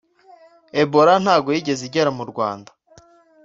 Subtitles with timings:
[0.81, 2.71] Ebola ntago yigeze igera mu rwanda